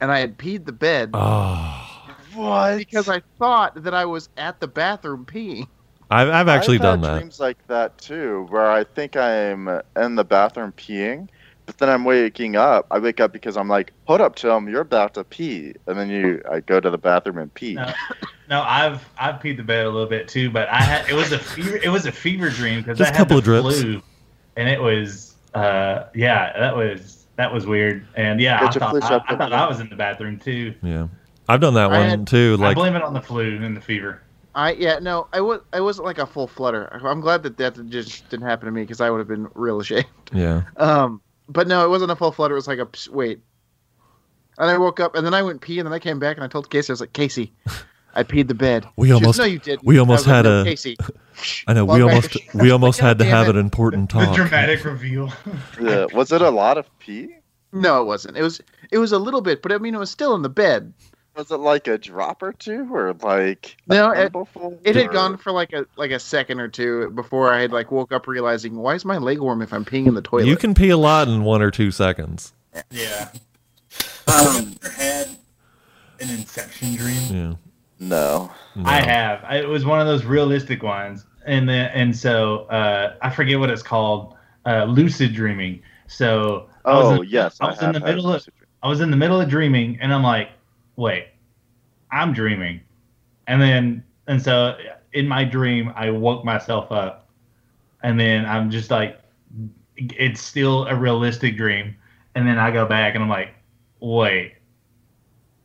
[0.00, 1.81] and I had peed the bed Oh,
[2.34, 2.78] What?
[2.78, 5.66] because I thought that I was at the bathroom peeing.
[6.10, 7.18] I've I've actually I've done had that.
[7.20, 11.28] Dreams like that too, where I think I'm in the bathroom peeing,
[11.64, 12.86] but then I'm waking up.
[12.90, 16.10] I wake up because I'm like, "Hold up, Tim, you're about to pee," and then
[16.10, 17.74] you, I go to the bathroom and pee.
[17.74, 17.92] No.
[18.50, 21.32] no, I've I've peed the bed a little bit too, but I had it was
[21.32, 23.62] a fever it was a fever dream because I Just a had couple the of
[23.62, 23.80] drips.
[23.80, 24.02] flu,
[24.56, 29.16] and it was uh yeah that was that was weird and yeah I thought I,
[29.28, 29.52] I thought.
[29.52, 30.74] I was in the bathroom too.
[30.82, 31.08] Yeah,
[31.52, 32.56] I've done that I one had- too.
[32.58, 34.20] I Like blame it on the flu and the fever.
[34.54, 36.86] I yeah no I was I wasn't like a full flutter.
[37.04, 39.80] I'm glad that that just didn't happen to me because I would have been real
[39.80, 40.04] ashamed.
[40.32, 42.54] yeah, Um, but no, it wasn't a full flutter.
[42.54, 43.40] It was like a psh, wait.
[44.58, 46.44] And I woke up, and then I went pee, and then I came back, and
[46.44, 47.54] I told Casey, I was like, Casey,
[48.14, 48.86] I peed the bed.
[48.96, 49.84] We She goes, almost- no, you didn't.
[49.84, 50.96] we almost I was like, had "No, a- Casey.
[51.66, 51.84] I know.
[51.86, 52.08] Well, We right.
[52.10, 53.56] almost we almost God had to have it.
[53.56, 54.20] an important talk.
[54.20, 54.36] The talk.
[54.36, 55.32] dramatic reveal.
[55.80, 56.04] Yeah.
[56.12, 57.34] Was it a lot of pee?
[57.72, 58.36] No, it wasn't.
[58.36, 58.60] It was
[58.90, 60.92] it was a little bit, but I mean, it was still in the bed.
[61.36, 64.32] Was it like a drop or two, or like No, it,
[64.84, 67.72] it had or- gone for like a like a second or two before I had
[67.72, 70.46] like woke up realizing why is my leg warm if I'm peeing in the toilet.
[70.46, 72.52] You can pee a lot in one or two seconds.
[72.90, 73.28] yeah.
[74.26, 75.28] Um, ever had
[76.20, 77.16] an Inception dream?
[77.30, 77.54] Yeah.
[77.98, 78.50] No.
[78.74, 78.88] No.
[78.88, 79.42] I have.
[79.44, 83.58] I, it was one of those realistic ones, and then and so uh, I forget
[83.58, 84.36] what it's called.
[84.64, 85.82] Uh, lucid dreaming.
[86.06, 88.54] So I was Oh in- yes, I I, was have in the middle of lucid.
[88.82, 90.50] I was in the middle of dreaming, and I'm like,
[90.96, 91.28] wait,
[92.10, 92.80] I'm dreaming,
[93.46, 94.76] and then and so
[95.12, 97.28] in my dream I woke myself up,
[98.02, 99.20] and then I'm just like,
[99.96, 101.96] it's still a realistic dream,
[102.34, 103.54] and then I go back and I'm like,
[104.00, 104.54] wait,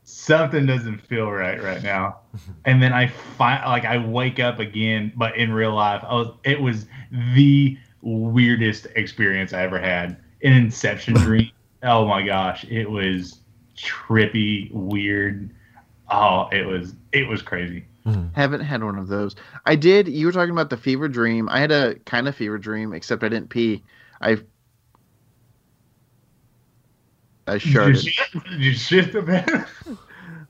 [0.04, 2.20] something doesn't feel right right now,
[2.66, 6.30] and then I find like I wake up again, but in real life, I was
[6.44, 6.86] it was
[7.36, 10.18] the weirdest experience I ever had.
[10.44, 11.52] An Inception dream.
[11.84, 13.40] Oh my gosh, it was
[13.78, 15.50] trippy, weird.
[16.10, 17.86] Oh, it was it was crazy.
[18.06, 18.34] Mm-hmm.
[18.34, 19.36] Haven't had one of those.
[19.66, 20.08] I did.
[20.08, 21.50] You were talking about the fever dream.
[21.50, 23.84] I had a kind of fever dream, except I didn't pee.
[24.22, 24.38] I
[27.48, 28.04] I Did you sharted.
[28.50, 29.66] did you shit the bed?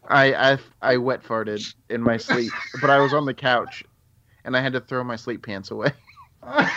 [0.10, 3.84] I, I I wet farted in my sleep, but I was on the couch,
[4.46, 5.92] and I had to throw my sleep pants away.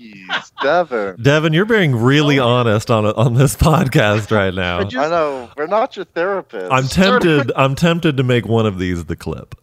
[0.00, 1.16] Jeez, Devin.
[1.22, 2.46] Devin, you're being really oh.
[2.48, 4.80] honest on on this podcast right now.
[4.80, 6.70] I just- I know we're not your therapist.
[6.72, 7.52] I'm tempted.
[7.56, 9.54] I'm tempted to make one of these the clip.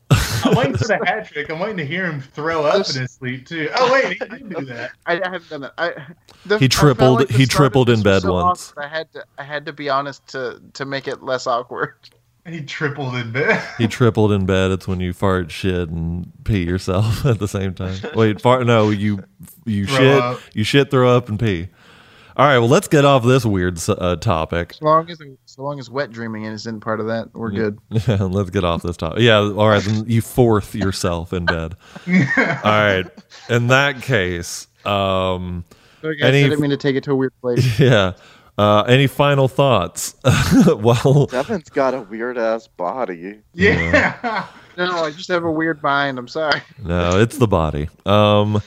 [0.44, 1.50] I'm waiting for the hat trick.
[1.50, 3.70] I'm waiting to hear him throw up in his sleep too.
[3.76, 4.92] Oh wait, he did do that.
[5.06, 5.74] I, I haven't done that.
[5.78, 5.94] I,
[6.46, 8.72] the, He I tripled- like he tripled in bed so once.
[8.72, 8.86] awkward.
[8.86, 11.94] I had to I had to be honest to to make it less awkward.
[12.52, 13.64] He tripled in bed.
[13.78, 14.72] He tripled in bed.
[14.72, 17.96] It's when you fart, shit, and pee yourself at the same time.
[18.16, 18.66] Wait, fart?
[18.66, 19.24] No, you
[19.66, 20.40] you Throw shit, up.
[20.54, 21.70] you shit, throw up, and pee.
[22.38, 24.74] All right, well, let's get off this weird uh, topic.
[24.74, 27.78] So long as so long as wet dreaming isn't part of that, we're good.
[27.90, 29.20] Yeah, let's get off this topic.
[29.20, 29.84] Yeah, all right.
[29.84, 31.76] Then you fourth yourself in bed.
[32.08, 32.14] all
[32.64, 33.06] right.
[33.50, 35.66] In that case, um,
[36.02, 37.78] Sorry, guys, Any- I didn't mean to take it to a weird place.
[37.80, 38.14] yeah.
[38.62, 40.14] Uh, any final thoughts?
[40.68, 43.40] well, Devin's got a weird ass body.
[43.54, 44.48] Yeah.
[44.78, 46.18] No, I just have a weird mind.
[46.18, 46.62] I'm sorry.
[46.82, 47.90] no, it's the body.
[48.06, 48.62] Um,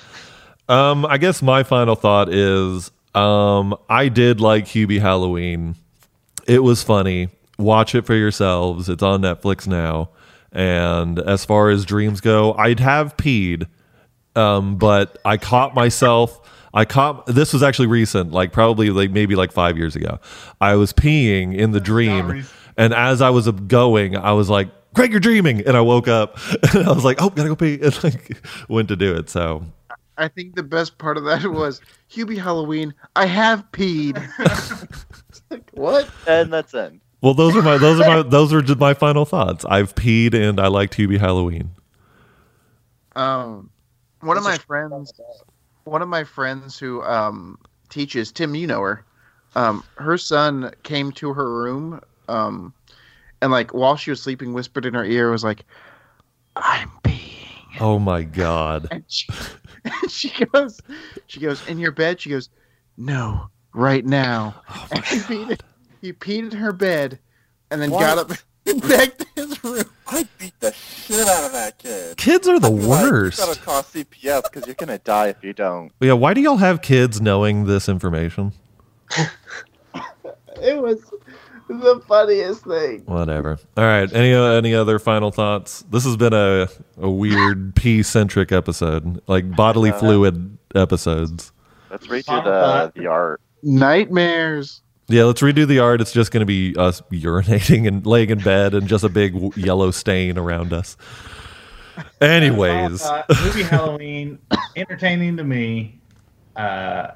[0.69, 5.77] um, I guess my final thought is, um, I did like Hubie Halloween.
[6.47, 7.31] It was funny.
[7.59, 8.91] Watch it for yourselves.
[8.91, 10.11] It's on Netflix now.
[10.53, 13.67] And as far as dreams go, I'd have peed,
[14.37, 16.39] um, but I caught myself.
[16.75, 20.19] I caught this was actually recent, like probably like maybe like five years ago.
[20.61, 22.45] I was peeing in the dream,
[22.77, 26.37] and as I was going, I was like, "Greg, you're dreaming," and I woke up,
[26.75, 29.31] and I was like, "Oh, gotta go pee," and like went to do it.
[29.31, 29.65] So
[30.19, 32.93] I think the best part of that was Hubie Halloween.
[33.15, 34.17] I have peed.
[35.29, 36.09] It's like, what?
[36.27, 36.95] And that's it.
[37.21, 39.65] Well, those are my those are my those are just my final thoughts.
[39.65, 41.71] I've peed and I like Hubie Halloween.
[43.17, 43.71] Um,
[44.21, 45.13] one of my friends,
[45.85, 49.05] one of my friends who um teaches Tim, you know her.
[49.57, 52.75] Um, her son came to her room, um,
[53.41, 55.65] and like while she was sleeping, whispered in her ear, was like,
[56.57, 58.89] "I'm peeing." Oh my god!
[58.91, 59.29] And she,
[59.85, 60.81] and she goes,
[61.27, 62.21] she goes in your bed.
[62.21, 62.49] She goes,
[62.97, 65.61] "No, right now." and he peed,
[66.01, 67.21] he peed in her bed,
[67.71, 68.01] and then What?
[68.01, 68.33] got up
[68.67, 69.85] and back to his room.
[70.07, 72.17] I beat the shit out of that kid.
[72.17, 73.39] Kids are the Like, worst.
[73.39, 75.91] You gotta call CPS because you're gonna die if you don't.
[76.01, 78.53] Yeah, why do y'all have kids knowing this information?
[80.63, 81.01] It was
[81.69, 83.03] the funniest thing.
[83.07, 83.59] Whatever.
[83.77, 84.11] All right.
[84.13, 85.85] Any uh, any other final thoughts?
[85.91, 91.53] This has been a a weird pee centric episode, like bodily Uh, fluid episodes.
[91.91, 93.41] Let's redo Final the the art.
[93.63, 94.81] Nightmares.
[95.09, 96.01] Yeah, let's redo the art.
[96.01, 99.57] It's just going to be us urinating and laying in bed and just a big
[99.57, 100.97] yellow stain around us.
[102.21, 104.39] Anyways, Uh, Hubie Halloween,
[104.77, 106.01] entertaining to me.
[106.57, 107.13] Uh,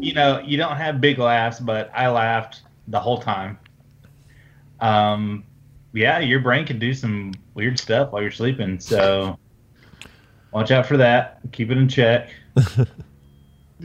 [0.00, 3.58] you know, you don't have big laughs, but I laughed the whole time.
[4.80, 5.44] Um,
[5.92, 9.38] yeah, your brain can do some weird stuff while you're sleeping, so
[10.52, 11.38] watch out for that.
[11.52, 12.30] Keep it in check.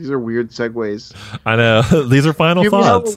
[0.00, 1.14] These are weird segues.
[1.44, 3.16] I know these are final Hubie thoughts.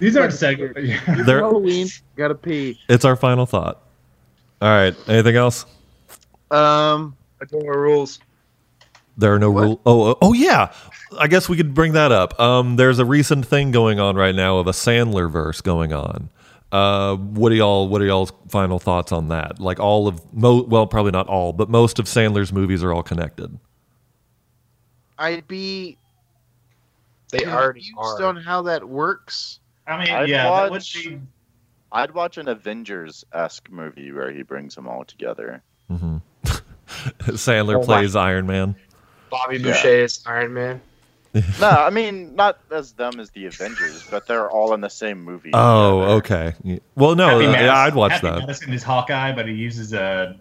[0.00, 0.78] These aren't segments.
[0.80, 1.86] Hubie They're- Halloween.
[2.16, 2.78] Gotta pee.
[2.88, 3.82] It's our final thought.
[4.60, 4.94] All right.
[5.08, 5.64] Anything else?
[6.50, 7.16] Um.
[7.40, 8.18] I don't know rules.
[9.16, 9.78] There are no rules.
[9.86, 10.72] Oh, oh, oh, yeah.
[11.18, 12.38] I guess we could bring that up.
[12.40, 16.30] Um, there's a recent thing going on right now of a Sandler verse going on.
[16.72, 17.86] Uh, what are y'all?
[17.86, 19.60] What are y'all's final thoughts on that?
[19.60, 23.04] Like all of mo- well, probably not all, but most of Sandler's movies are all
[23.04, 23.56] connected.
[25.18, 25.96] I'd be
[27.38, 28.26] They already confused are.
[28.26, 29.60] on how that works.
[29.86, 31.20] I mean, I'd yeah, watch- be
[31.92, 35.62] I'd watch an Avengers esque movie where he brings them all together.
[35.88, 36.18] hmm
[37.28, 38.74] Sandler Oh, my- plays Iron Man.
[39.30, 39.72] Bobby Yeah.
[39.72, 40.80] Boucher is Iron Man.
[41.60, 45.20] no, I mean not as them as the Avengers, but they're all in the same
[45.24, 45.50] movie.
[45.52, 46.52] Oh, together.
[46.54, 46.80] okay.
[46.94, 48.38] Well, no, uh, Madison- yeah, I'd watch Happy that.
[48.38, 50.38] Madison is Hawkeye, but he uses a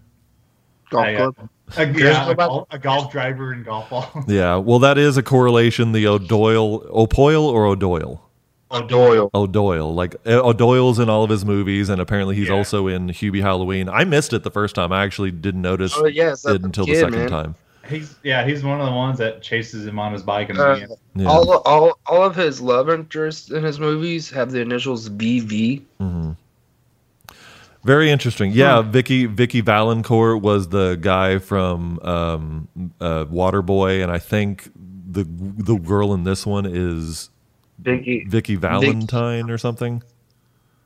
[0.94, 1.50] Golf I, uh, club.
[1.78, 4.24] a, yeah, a, about- golf, a golf driver and golf ball.
[4.28, 5.92] Yeah, well, that is a correlation.
[5.92, 8.22] The O'Doyle, O'Poyle or O'Doyle?
[8.72, 9.30] O'Doyle.
[9.36, 9.94] O'Doyle.
[9.94, 12.56] Like uh, O'Doyle's in all of his movies, and apparently he's Yeah.
[12.56, 13.88] also in Hubie Halloween.
[13.88, 14.92] I missed it the first time.
[14.92, 17.30] I actually didn't notice Oh yeah, it that until the kid, second man.
[17.30, 17.56] time.
[17.88, 20.64] He's yeah, he's one of the ones that chases him on his bike in the
[20.66, 20.88] Uh.
[21.16, 21.28] Yeah.
[21.28, 25.82] All, all, all of his love interests in his movies have the initials BV.
[26.02, 26.36] Mhm.
[27.86, 28.52] Very interesting.
[28.52, 28.92] Yeah, Hmm.
[28.92, 32.68] Vicky Vicky Vallencourt was the guy from um,
[33.02, 37.30] uh, Waterboy, and I think the the girl in this one is
[37.80, 38.26] Vicky.
[38.26, 40.02] Vicky Valentine or something.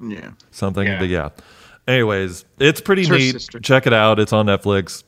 [0.02, 0.32] Yeah.
[0.52, 0.86] something.
[0.88, 1.00] Yeah.
[1.00, 1.30] But yeah.
[1.88, 3.32] Anyways, it's pretty It's neat.
[3.34, 3.60] sister.
[3.60, 4.20] Check it out.
[4.20, 5.04] It's on Netflix.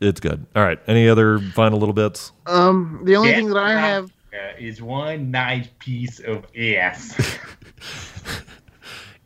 [0.00, 0.46] It's good.
[0.56, 0.78] All right.
[0.86, 2.32] Any other final little bits?
[2.46, 3.02] Um.
[3.04, 4.10] The only Get thing that I have.
[4.32, 7.38] Uh, is one nice piece of ass.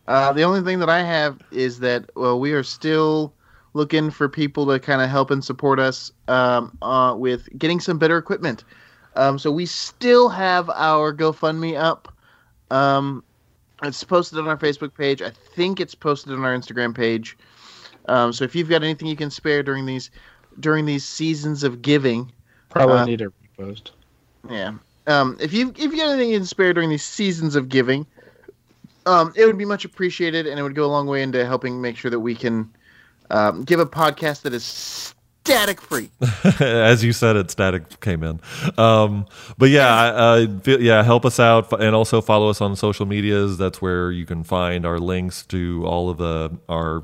[0.08, 3.32] Uh, the only thing that I have is that well, we are still
[3.74, 7.98] looking for people to kind of help and support us um, uh, with getting some
[7.98, 8.64] better equipment.
[9.16, 12.12] Um, so we still have our GoFundMe up.
[12.70, 13.22] Um,
[13.82, 15.20] it's posted on our Facebook page.
[15.22, 17.36] I think it's posted on our Instagram page.
[18.06, 20.10] Um, so if you've got anything you can spare during these
[20.60, 22.32] during these seasons of giving,
[22.70, 23.90] Probably Uh, need a repost.
[24.50, 24.72] yeah.
[25.06, 28.06] Um, if you if you got anything you can spare during these seasons of giving,
[29.08, 31.80] um, it would be much appreciated, and it would go a long way into helping
[31.80, 32.70] make sure that we can
[33.30, 36.10] um, give a podcast that is static free.
[36.60, 38.38] As you said, it static came in.
[38.76, 43.06] Um, but yeah, uh, fe- yeah, help us out and also follow us on social
[43.06, 43.56] medias.
[43.56, 47.02] That's where you can find our links to all of the our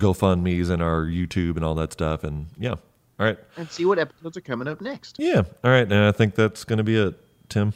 [0.00, 2.24] GoFundmes and our YouTube and all that stuff.
[2.24, 2.80] And yeah, all
[3.26, 5.16] right, and see what episodes are coming up next.
[5.20, 5.82] yeah, all right.
[5.82, 7.14] And I think that's going to be it,
[7.48, 7.72] Tim.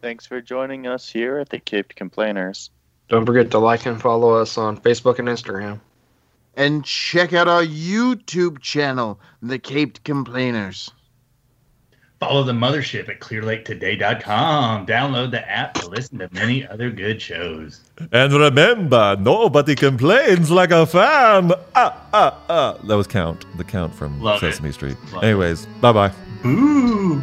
[0.00, 2.70] Thanks for joining us here at the Caped Complainers.
[3.10, 5.80] Don't forget to like and follow us on Facebook and Instagram.
[6.54, 10.90] And check out our YouTube channel, The Caped Complainers.
[12.20, 14.86] Follow the mothership at clearlaketoday.com.
[14.86, 17.80] Download the app to listen to many other good shows.
[18.12, 21.52] And remember, nobody complains like a fan.
[21.74, 22.72] Ah, ah, ah.
[22.86, 24.52] That was Count, the Count from Love it.
[24.52, 24.98] Sesame Street.
[25.14, 25.24] Love.
[25.24, 26.12] Anyways, bye bye.
[26.42, 27.20] Boo!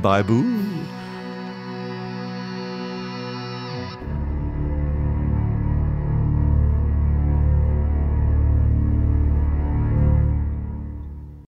[0.00, 0.69] bye, boo.